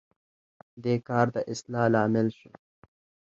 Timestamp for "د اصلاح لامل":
1.35-2.27